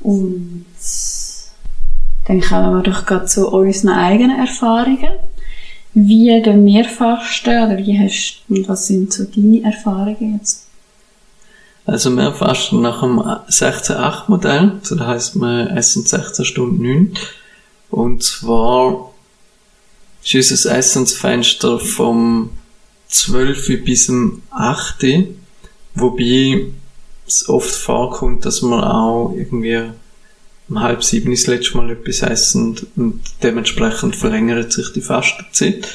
Und 0.00 0.64
dann 2.30 2.40
kommen 2.40 2.76
wir 2.76 2.82
doch 2.84 3.06
gerade 3.06 3.26
zu 3.26 3.48
unseren 3.48 3.88
eigenen 3.88 4.38
Erfahrungen. 4.38 5.14
Wie 5.94 6.40
tun 6.42 6.64
wir 6.64 6.84
fasten 6.84 7.50
oder 7.50 7.76
wie 7.76 7.98
hast, 7.98 8.42
was 8.46 8.86
sind 8.86 9.12
so 9.12 9.24
deine 9.24 9.64
Erfahrungen 9.64 10.38
jetzt? 10.38 10.68
Also 11.86 12.10
wir 12.10 12.32
fasten 12.32 12.82
nach 12.82 13.00
dem 13.00 13.18
16-8-Modell, 13.18 14.80
das 14.88 15.00
heisst 15.00 15.34
wir 15.40 15.72
essen 15.76 16.06
16 16.06 16.44
Stunden 16.44 16.82
9. 16.84 17.14
Und 17.90 18.22
zwar 18.22 19.12
ist 20.22 20.52
unser 20.52 20.78
Essensfenster 20.78 21.80
vom 21.80 22.50
12 23.08 23.84
bis 23.84 24.06
zum 24.06 24.42
8. 24.50 25.04
Wobei 25.96 26.66
es 27.26 27.48
oft 27.48 27.74
vorkommt, 27.74 28.46
dass 28.46 28.62
man 28.62 28.84
auch 28.84 29.34
irgendwie 29.36 29.90
um 30.70 30.80
halb 30.80 31.02
sieben 31.02 31.32
ist 31.32 31.48
das 31.48 31.56
letzte 31.56 31.76
Mal 31.76 31.90
etwas 31.90 32.22
essen 32.22 32.76
und 32.94 33.20
dementsprechend 33.42 34.14
verlängert 34.14 34.72
sich 34.72 34.92
die 34.92 35.00
Fastenzeit. 35.00 35.86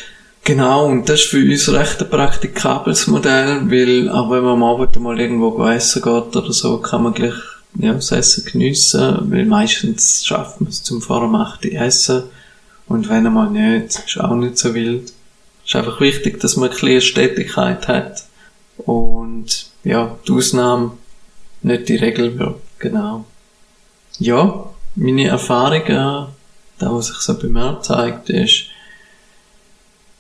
Genau, 0.43 0.85
und 0.85 1.07
das 1.07 1.21
ist 1.21 1.29
für 1.29 1.43
uns 1.43 1.71
recht 1.71 2.01
ein 2.01 2.09
praktikables 2.09 3.07
Modell, 3.07 3.61
weil 3.71 4.09
auch 4.09 4.29
wenn 4.29 4.43
man 4.43 4.53
am 4.53 4.63
Abend 4.63 4.99
mal 4.99 5.19
irgendwo 5.19 5.65
essen 5.65 6.01
geht 6.01 6.35
oder 6.35 6.51
so, 6.51 6.77
kann 6.79 7.03
man 7.03 7.13
gleich 7.13 7.33
ja, 7.79 7.93
das 7.93 8.11
Essen 8.11 8.45
geniessen, 8.45 9.31
weil 9.31 9.45
meistens 9.45 10.25
schafft 10.25 10.59
man 10.59 10.69
es 10.69 10.83
zum 10.83 11.01
vor 11.01 11.23
um 11.23 11.35
8 11.35 11.65
essen 11.65 12.23
und 12.87 13.09
wenn 13.09 13.25
einmal 13.25 13.49
nicht, 13.49 14.03
ist 14.05 14.19
auch 14.19 14.35
nicht 14.35 14.57
so 14.57 14.73
wild. 14.73 15.13
Ist 15.65 15.75
einfach 15.75 15.99
wichtig, 15.99 16.39
dass 16.41 16.57
man 16.57 16.69
ein 16.69 16.75
bisschen 16.75 17.01
Stetigkeit 17.01 17.87
hat 17.87 18.25
und 18.77 19.67
ja, 19.83 20.15
die 20.27 20.31
Ausnahme 20.33 20.91
nicht 21.63 21.89
die 21.89 21.95
Regel 21.95 22.37
wird, 22.37 22.57
genau 22.77 23.25
ja, 24.19 24.65
meine 24.95 25.27
Erfahrungen, 25.27 26.27
da 26.77 26.93
was 26.93 27.07
sich 27.07 27.17
so 27.17 27.37
bei 27.37 27.47
mir 27.47 27.79
zeigt, 27.81 28.29
ist, 28.29 28.65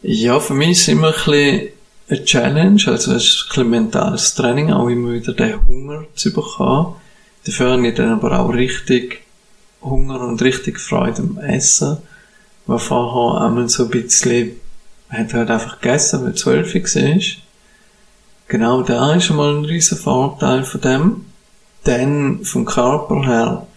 ja, 0.01 0.39
für 0.39 0.53
mich 0.53 0.71
ist 0.71 0.81
es 0.81 0.87
immer 0.89 1.07
ein 1.07 1.13
bisschen 1.13 1.69
eine 2.07 2.23
Challenge, 2.23 2.81
also 2.87 3.13
es 3.13 3.25
ist 3.25 3.43
ein 3.43 3.47
bisschen 3.47 3.69
mentales 3.69 4.35
Training, 4.35 4.71
auch 4.71 4.87
immer 4.87 5.13
wieder 5.13 5.33
den 5.33 5.65
Hunger 5.65 6.05
zu 6.13 6.31
bekommen. 6.31 6.95
Dafür 7.45 7.71
habe 7.71 7.87
ich 7.87 7.95
dann 7.95 8.09
aber 8.09 8.39
auch 8.39 8.49
richtig 8.53 9.21
Hunger 9.81 10.21
und 10.21 10.41
richtig 10.41 10.79
Freude 10.79 11.21
am 11.21 11.37
Essen, 11.39 11.97
weil 12.65 12.79
vorher 12.79 13.45
einmal 13.45 13.69
so 13.69 13.85
ein 13.85 13.89
bisschen, 13.89 14.51
hat 15.09 15.33
halt 15.33 15.49
einfach 15.49 15.79
gegessen, 15.79 16.23
weil 16.23 16.31
es 16.31 16.41
zwölf 16.41 16.73
war. 16.73 17.19
Genau 18.47 18.81
da 18.83 19.15
ist 19.15 19.25
schon 19.25 19.37
mal 19.37 19.55
ein 19.55 19.65
riesen 19.65 19.97
Vorteil 19.97 20.63
von 20.63 20.81
dem. 20.81 21.25
Dann 21.83 22.43
vom 22.43 22.65
Körper 22.65 23.23
her 23.25 23.67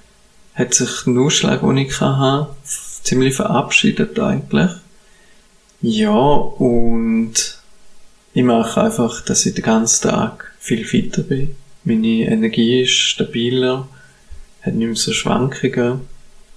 hat 0.58 0.74
sich 0.74 0.90
der 1.06 1.14
Ausschlag, 1.14 1.62
ziemlich 3.04 3.34
verabschiedet 3.34 4.18
eigentlich. 4.18 4.70
Ja, 5.80 6.12
und 6.12 7.32
ich 8.34 8.42
mache 8.42 8.82
einfach, 8.82 9.24
dass 9.24 9.46
ich 9.46 9.54
den 9.54 9.64
ganzen 9.64 10.10
Tag 10.10 10.52
viel 10.58 10.84
fitter 10.84 11.22
bin. 11.22 11.54
Meine 11.84 12.26
Energie 12.30 12.82
ist 12.82 12.90
stabiler, 12.90 13.86
hat 14.62 14.74
nicht 14.74 14.86
mehr 14.86 14.96
so 14.96 15.12
Schwankungen. 15.12 16.00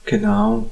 Genau. 0.06 0.70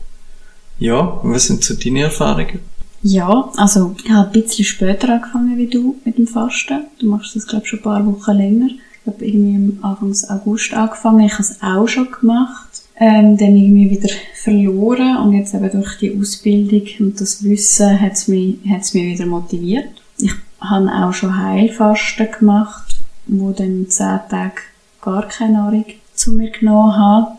Ja, 0.79 1.19
was 1.23 1.45
sind 1.45 1.63
so 1.63 1.75
deine 1.75 2.03
Erfahrungen? 2.03 2.61
Ja, 3.03 3.51
also 3.55 3.95
ich 4.03 4.09
habe 4.09 4.27
ein 4.27 4.41
bisschen 4.41 4.65
später 4.65 5.13
angefangen 5.13 5.57
wie 5.57 5.67
du 5.67 5.97
mit 6.03 6.17
dem 6.17 6.27
Fasten. 6.27 6.87
Du 6.99 7.05
machst 7.05 7.35
das, 7.35 7.45
glaube 7.45 7.63
ich, 7.63 7.69
schon 7.69 7.79
ein 7.79 7.83
paar 7.83 8.05
Wochen 8.05 8.31
länger. 8.31 8.69
Ich 8.69 9.13
habe 9.13 9.25
irgendwie 9.25 9.77
Anfang 9.81 10.15
August 10.29 10.73
angefangen. 10.73 11.25
Ich 11.25 11.33
habe 11.33 11.43
es 11.43 11.61
auch 11.61 11.87
schon 11.87 12.11
gemacht 12.11 12.68
ähm, 12.99 13.37
dann 13.37 13.55
irgendwie 13.55 13.91
wieder 13.91 14.09
verloren 14.33 15.17
und 15.17 15.33
jetzt 15.33 15.53
eben 15.53 15.71
durch 15.71 15.97
die 15.97 16.17
Ausbildung 16.19 16.83
und 16.99 17.21
das 17.21 17.43
Wissen 17.43 17.99
hat 17.99 18.13
es 18.13 18.27
mich, 18.27 18.57
hat's 18.69 18.93
mich 18.93 19.05
wieder 19.05 19.25
motiviert. 19.25 19.89
Ich 20.17 20.33
habe 20.59 20.91
auch 20.91 21.13
schon 21.13 21.37
Heilfasten 21.37 22.27
gemacht, 22.37 22.95
wo 23.27 23.51
dann 23.51 23.87
zehn 23.89 24.19
Tage 24.29 24.61
gar 25.01 25.27
keine 25.27 25.53
Nahrung 25.53 25.85
zu 26.13 26.33
mir 26.33 26.51
genommen 26.51 26.97
habe 26.97 27.31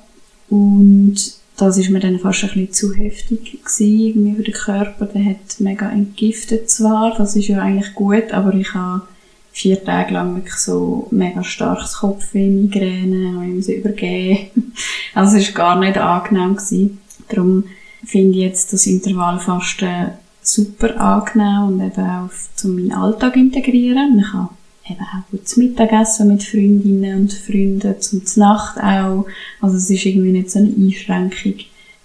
und 0.49 1.17
das 1.59 1.77
ist 1.77 1.91
mir 1.91 2.01
dann 2.01 2.19
fast 2.19 2.43
ein 2.43 2.49
bisschen 2.49 2.73
zu 2.73 2.95
heftig 2.95 3.59
gewesen, 3.63 3.99
irgendwie 4.01 4.35
für 4.37 4.43
den 4.43 4.55
Körper. 4.55 5.05
Der 5.05 5.25
hat 5.27 5.59
mega 5.59 5.91
entgiftet 5.91 6.71
zwar, 6.71 7.15
das 7.19 7.37
ist 7.37 7.49
ja 7.49 7.61
eigentlich 7.61 7.95
gut, 7.95 8.33
aber 8.33 8.55
ich 8.55 8.73
habe 8.73 9.03
vier 9.61 9.85
Tage 9.85 10.15
lang 10.15 10.37
wirklich 10.37 10.55
so 10.55 11.07
mega 11.11 11.45
starkes 11.45 11.99
Kopfweh, 11.99 12.49
Migräne, 12.49 13.35
habe 13.35 13.47
ich 13.47 13.55
müssen 13.55 13.75
übergeben. 13.75 14.73
Also 15.15 15.37
es 15.37 15.49
war 15.49 15.55
gar 15.55 15.81
nicht 15.81 15.99
angenehm. 15.99 16.55
Gewesen. 16.55 17.01
Darum 17.29 17.65
finde 18.05 18.39
ich 18.39 18.45
jetzt 18.45 18.73
das 18.73 18.87
Intervallfasten 18.87 20.13
super 20.41 20.99
angenehm 21.01 21.67
und 21.67 21.81
eben 21.81 22.11
auch 22.11 22.31
zu 22.55 22.69
meinen 22.69 22.93
Alltag 22.93 23.37
integrieren. 23.37 24.17
Man 24.17 24.25
kann 24.25 24.49
eben 24.89 25.01
auch 25.01 25.31
gut 25.31 25.49
zu 25.49 25.61
Mittagessen 25.61 26.29
mit 26.29 26.45
Freundinnen 26.45 27.23
und 27.23 27.33
Freunden, 27.33 28.01
zum 28.01 28.23
Nacht 28.37 28.79
auch. 28.79 29.27
Also 29.61 29.77
es 29.77 29.91
ist 29.91 30.07
irgendwie 30.07 30.33
nicht 30.33 30.51
so 30.51 30.61
eine 30.61 30.69
Einschränkung 30.69 31.55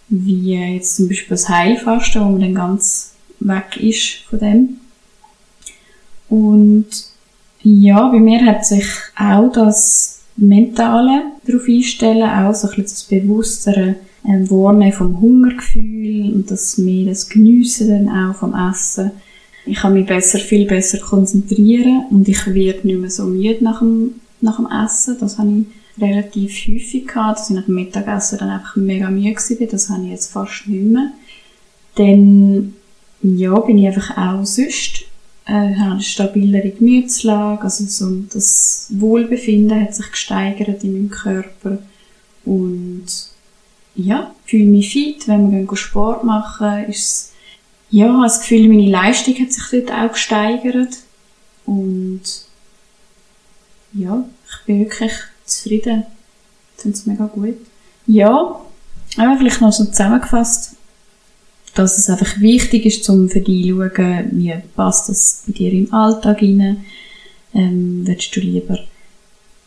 wie 0.10 0.74
jetzt 0.76 0.98
zum 0.98 1.08
Beispiel 1.08 1.30
das 1.30 1.50
Heilfasten, 1.50 2.22
wo 2.22 2.30
man 2.30 2.42
dann 2.42 2.56
ganz 2.56 3.14
weg 3.40 3.78
ist 3.78 4.16
von 4.30 4.40
dem. 4.40 4.78
Und 6.30 6.88
ja, 7.66 8.10
bei 8.10 8.20
mir 8.20 8.46
hat 8.46 8.64
sich 8.64 8.86
auch 9.18 9.52
das 9.52 10.22
Mentale 10.38 11.24
darauf 11.48 11.68
einstellen, 11.68 12.22
auch 12.22 12.54
so 12.54 12.68
ein 12.68 12.76
bisschen 12.76 12.84
das 12.84 13.04
bewusstere 13.06 13.96
ähm, 14.24 14.50
Wahrnehmen 14.52 14.94
vom 14.94 15.20
Hungergefühl 15.20 16.32
und 16.32 16.52
das 16.52 16.78
mehr 16.78 17.08
das 17.08 17.28
Geniessen 17.28 17.90
dann 17.90 18.10
auch 18.10 18.36
vom 18.36 18.54
Essen. 18.54 19.12
Ich 19.66 19.78
kann 19.78 19.94
mich 19.94 20.06
besser, 20.06 20.38
viel 20.38 20.68
besser 20.68 21.00
konzentrieren 21.00 22.06
und 22.12 22.30
ich 22.30 22.46
werde 22.46 22.86
nicht 22.86 23.00
mehr 23.00 23.10
so 23.10 23.26
müde 23.26 23.64
nach 23.64 23.80
dem, 23.80 24.14
nach 24.42 24.58
dem 24.58 24.68
Essen. 24.68 25.18
Das 25.20 25.40
habe 25.40 25.50
ich 25.50 26.02
relativ 26.04 26.52
häufig 26.68 27.08
gehabt, 27.08 27.40
dass 27.40 27.50
ich 27.50 27.56
nach 27.56 27.66
dem 27.66 27.76
Mittagessen 27.76 28.38
dann 28.38 28.50
einfach 28.50 28.76
mega 28.76 29.10
müde 29.10 29.36
war. 29.36 29.68
Das 29.68 29.90
habe 29.90 30.04
ich 30.04 30.12
jetzt 30.12 30.32
fast 30.32 30.68
nicht 30.68 30.86
mehr. 30.86 31.12
Dann, 31.96 32.76
ja, 33.24 33.58
bin 33.58 33.80
ich 33.80 33.88
einfach 33.88 34.16
auch 34.18 34.46
sonst 34.46 35.06
äh, 35.46 35.76
habe 35.76 35.92
eine 35.92 36.02
stabilere 36.02 36.72
Gemütslage, 36.72 37.64
also 37.64 37.86
so 37.86 38.24
das 38.32 38.88
Wohlbefinden 38.90 39.82
hat 39.82 39.96
sich 39.96 40.10
gesteigert 40.12 40.84
in 40.84 40.94
meinem 40.94 41.10
Körper. 41.10 41.80
Und 42.44 43.06
ja, 43.96 44.34
fühle 44.46 44.66
mich 44.66 44.92
fit, 44.94 45.28
wenn 45.28 45.52
wir 45.52 45.76
Sport 45.78 46.24
machen, 46.24 46.86
ist 46.86 47.32
ja, 47.92 48.12
habe 48.12 48.24
das 48.24 48.42
Gefühl, 48.42 48.68
meine 48.68 48.90
Leistung 48.90 49.36
hat 49.36 49.54
sich 49.54 49.64
dort 49.72 49.92
auch 49.92 50.12
gesteigert. 50.12 50.98
Und 51.66 52.22
ja, 53.94 54.26
ich 54.50 54.66
bin 54.66 54.80
wirklich 54.80 55.14
zufrieden. 55.46 56.04
Ich 56.76 56.82
finde 56.82 56.98
es 56.98 57.06
mega 57.06 57.26
gut. 57.26 57.56
Ja, 58.08 58.60
aber 59.18 59.38
vielleicht 59.38 59.62
noch 59.62 59.72
so 59.72 59.86
zusammengefasst, 59.86 60.75
dass 61.76 61.98
es 61.98 62.10
einfach 62.10 62.40
wichtig 62.40 62.86
ist, 62.86 63.08
um 63.10 63.30
für 63.30 63.42
dich 63.42 63.68
zu 63.68 63.92
schauen, 63.96 64.30
wie 64.32 64.54
passt 64.76 65.10
das 65.10 65.44
bei 65.46 65.54
dir 65.54 65.72
im 65.74 65.94
Alltag 65.94 66.42
rein. 66.42 66.86
Ähm, 67.54 68.02
willst 68.06 68.36
du 68.36 68.40
lieber 68.40 68.80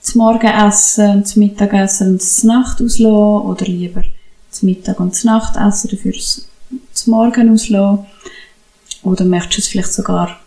das 0.01 0.15
Morgenessen, 0.15 1.23
das 1.23 1.37
Mittagessen 1.37 2.09
und 2.09 2.21
das 2.21 2.43
Nacht 2.45 2.83
auslassen 2.83 3.07
oder 3.07 3.67
lieber 3.67 4.03
das 4.51 4.63
Mittag 4.63 4.99
und 5.01 5.13
das 5.13 5.25
Nachtessen 5.25 5.91
dafür 5.91 6.13
das, 6.13 6.49
das 6.93 7.07
Morgen 7.07 7.53
auslassen? 7.53 8.07
Oder 9.03 9.25
möchtest 9.25 9.59
du 9.59 9.61
es 9.61 9.69
vielleicht 9.69 9.93
sogar 9.93 10.41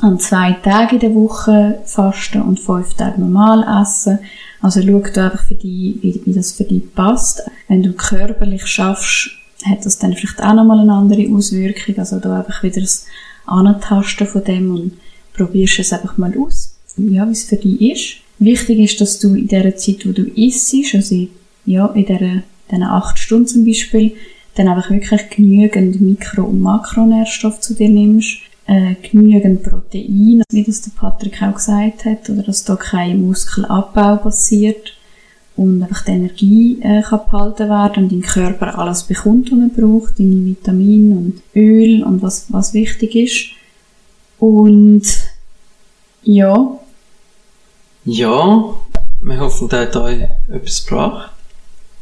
an 0.00 0.18
zwei 0.18 0.52
Tagen 0.52 0.94
in 0.94 1.00
der 1.00 1.14
Woche 1.14 1.80
fasten 1.84 2.42
und 2.42 2.60
fünf 2.60 2.94
Tage 2.94 3.20
normal 3.20 3.82
essen? 3.82 4.20
Also 4.60 4.80
schau 4.82 4.96
einfach 4.96 5.44
für 5.46 5.54
dich, 5.54 6.02
wie, 6.02 6.20
wie 6.24 6.32
das 6.32 6.52
für 6.52 6.64
dich 6.64 6.94
passt. 6.94 7.42
Wenn 7.68 7.82
du 7.82 7.92
körperlich 7.92 8.66
schaffst, 8.66 9.37
hat 9.64 9.84
das 9.84 9.98
dann 9.98 10.14
vielleicht 10.14 10.42
auch 10.42 10.54
nochmal 10.54 10.80
eine 10.80 10.92
andere 10.92 11.28
Auswirkung. 11.34 11.98
Also 11.98 12.18
da 12.18 12.38
einfach 12.38 12.62
wieder 12.62 12.80
das 12.80 13.06
Antasten 13.46 14.26
von 14.26 14.44
dem 14.44 14.74
und 14.74 14.92
probierst 15.34 15.78
es 15.78 15.92
einfach 15.92 16.16
mal 16.16 16.36
aus, 16.38 16.74
ja, 16.96 17.26
wie 17.26 17.32
es 17.32 17.44
für 17.44 17.56
dich 17.56 17.80
ist. 17.80 18.16
Wichtig 18.38 18.78
ist, 18.78 19.00
dass 19.00 19.18
du 19.18 19.34
in 19.34 19.48
der 19.48 19.76
Zeit, 19.76 20.06
wo 20.06 20.12
du 20.12 20.22
isst, 20.22 20.74
also 20.94 21.14
in, 21.14 21.28
ja, 21.66 21.86
in 21.88 22.06
diesen 22.06 22.82
acht 22.82 23.18
Stunden 23.18 23.46
zum 23.46 23.64
Beispiel, 23.64 24.12
dann 24.54 24.68
einfach 24.68 24.90
wirklich 24.90 25.30
genügend 25.30 26.00
Mikro- 26.00 26.44
und 26.44 26.60
Makronährstoffe 26.60 27.60
zu 27.60 27.74
dir 27.74 27.88
nimmst, 27.88 28.38
äh, 28.66 28.94
genügend 29.02 29.62
Protein, 29.62 30.42
wie 30.50 30.64
das 30.64 30.82
der 30.82 30.90
Patrick 30.96 31.42
auch 31.42 31.54
gesagt 31.54 32.04
hat, 32.04 32.28
oder 32.28 32.42
dass 32.42 32.64
da 32.64 32.76
kein 32.76 33.22
Muskelabbau 33.22 34.16
passiert 34.16 34.97
und 35.58 35.82
einfach 35.82 36.04
die 36.04 36.12
Energie 36.12 36.78
äh, 36.82 37.02
kann 37.02 37.20
behalten 37.28 37.68
werden 37.68 38.04
und 38.04 38.12
dein 38.12 38.22
Körper 38.22 38.78
alles 38.78 39.02
bekommt, 39.02 39.50
was 39.50 39.58
er 39.58 39.80
braucht, 39.82 40.18
deine 40.20 40.44
Vitamine 40.46 41.16
und 41.16 41.42
Öl 41.54 42.04
und 42.04 42.22
was, 42.22 42.46
was 42.50 42.74
wichtig 42.74 43.16
ist. 43.16 43.46
Und 44.38 45.02
ja. 46.22 46.78
Ja, 48.04 48.74
wir 49.20 49.40
hoffen, 49.40 49.68
der 49.68 49.80
hat 49.80 49.96
euch 49.96 50.28
etwas 50.48 50.86
gebracht. 50.86 51.32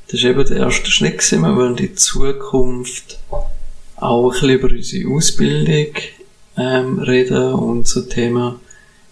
Das 0.09 0.23
war 0.23 0.31
eben 0.31 0.47
der 0.47 0.57
erste 0.59 0.91
Schritt. 0.91 1.33
Wir 1.33 1.57
wollen 1.57 1.79
in 1.79 1.97
Zukunft 1.97 3.19
auch 3.97 4.27
ein 4.27 4.31
bisschen 4.33 4.51
über 4.51 4.71
unsere 4.71 5.15
Ausbildung 5.15 5.95
ähm, 6.59 6.99
reden 6.99 7.55
und 7.55 7.89
so 7.89 8.03
Themen 8.03 8.57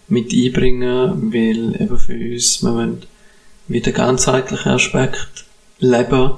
mit 0.08 0.34
einbringen, 0.34 1.32
weil 1.32 1.80
eben 1.80 1.98
für 1.98 2.12
uns, 2.12 2.62
wir 2.62 2.74
wollen 2.74 3.02
wie 3.68 3.80
der 3.80 3.92
ganzheitliche 3.92 4.70
Aspekt 4.70 5.44
leben, 5.78 6.32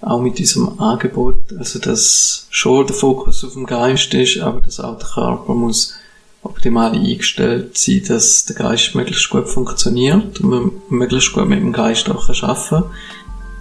auch 0.00 0.20
mit 0.20 0.38
diesem 0.38 0.80
Angebot, 0.80 1.52
also 1.58 1.78
dass 1.78 2.46
schon 2.50 2.86
der 2.86 2.96
Fokus 2.96 3.44
auf 3.44 3.54
dem 3.54 3.66
Geist 3.66 4.12
ist, 4.14 4.38
aber 4.38 4.60
dass 4.60 4.80
auch 4.80 4.98
der 4.98 5.08
Körper 5.08 5.54
muss 5.54 5.94
optimal 6.42 6.92
eingestellt 6.92 7.78
sein, 7.78 8.02
dass 8.06 8.44
der 8.44 8.56
Geist 8.56 8.94
möglichst 8.94 9.30
gut 9.30 9.48
funktioniert 9.48 10.40
und 10.40 10.50
man 10.50 10.70
möglichst 10.90 11.32
gut 11.32 11.48
mit 11.48 11.60
dem 11.60 11.72
Geist 11.72 12.10
auch 12.10 12.28
arbeiten 12.28 12.68
kann. 12.68 12.84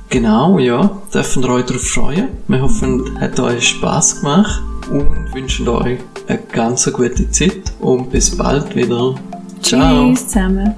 Genau, 0.09 0.59
ja, 0.59 1.01
dürfen 1.13 1.41
wir 1.41 1.49
euch 1.49 1.65
darauf 1.65 1.87
freuen. 1.87 2.27
Wir 2.47 2.61
hoffen, 2.61 3.15
es 3.15 3.21
hat 3.21 3.39
euch 3.39 3.67
Spass 3.69 4.19
gemacht 4.19 4.61
und 4.91 5.33
wünschen 5.33 5.67
euch 5.67 5.99
eine 6.27 6.39
ganz 6.51 6.91
gute 6.91 7.31
Zeit 7.31 7.73
und 7.79 8.11
bis 8.11 8.37
bald 8.37 8.75
wieder. 8.75 9.15
Ciao. 9.61 10.09
Tschüss 10.09 10.27
zusammen. 10.27 10.75